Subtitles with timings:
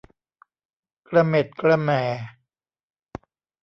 [1.07, 2.01] กระเหม็ดกระแหม่